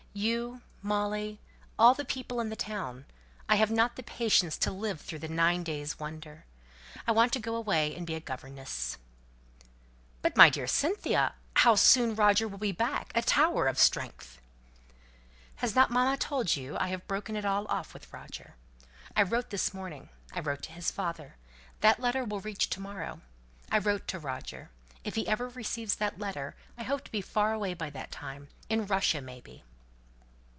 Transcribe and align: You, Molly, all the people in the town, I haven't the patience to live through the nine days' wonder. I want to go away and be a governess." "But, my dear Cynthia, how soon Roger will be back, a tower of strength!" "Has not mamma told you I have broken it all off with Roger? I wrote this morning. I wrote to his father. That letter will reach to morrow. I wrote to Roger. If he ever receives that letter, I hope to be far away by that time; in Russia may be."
You, 0.13 0.61
Molly, 0.81 1.39
all 1.79 1.93
the 1.93 2.03
people 2.03 2.41
in 2.41 2.49
the 2.49 2.57
town, 2.57 3.05
I 3.47 3.55
haven't 3.55 3.95
the 3.95 4.03
patience 4.03 4.57
to 4.57 4.69
live 4.69 4.99
through 4.99 5.19
the 5.19 5.29
nine 5.29 5.63
days' 5.63 5.99
wonder. 6.01 6.43
I 7.07 7.13
want 7.13 7.31
to 7.31 7.39
go 7.39 7.55
away 7.55 7.95
and 7.95 8.05
be 8.05 8.15
a 8.15 8.19
governess." 8.19 8.97
"But, 10.21 10.35
my 10.35 10.49
dear 10.49 10.67
Cynthia, 10.67 11.35
how 11.55 11.75
soon 11.75 12.13
Roger 12.13 12.45
will 12.49 12.57
be 12.57 12.73
back, 12.73 13.13
a 13.15 13.21
tower 13.21 13.67
of 13.69 13.79
strength!" 13.79 14.41
"Has 15.55 15.75
not 15.75 15.91
mamma 15.91 16.17
told 16.17 16.57
you 16.57 16.75
I 16.77 16.89
have 16.89 17.07
broken 17.07 17.37
it 17.37 17.45
all 17.45 17.65
off 17.67 17.93
with 17.93 18.11
Roger? 18.11 18.55
I 19.15 19.21
wrote 19.23 19.49
this 19.49 19.73
morning. 19.73 20.09
I 20.33 20.41
wrote 20.41 20.63
to 20.63 20.73
his 20.73 20.91
father. 20.91 21.37
That 21.79 22.01
letter 22.01 22.25
will 22.25 22.41
reach 22.41 22.69
to 22.71 22.81
morrow. 22.81 23.21
I 23.71 23.77
wrote 23.77 24.09
to 24.09 24.19
Roger. 24.19 24.71
If 25.05 25.15
he 25.15 25.25
ever 25.29 25.47
receives 25.47 25.95
that 25.95 26.19
letter, 26.19 26.57
I 26.77 26.83
hope 26.83 27.05
to 27.05 27.11
be 27.13 27.21
far 27.21 27.53
away 27.53 27.73
by 27.75 27.89
that 27.91 28.11
time; 28.11 28.49
in 28.69 28.85
Russia 28.87 29.21
may 29.21 29.39
be." 29.39 29.63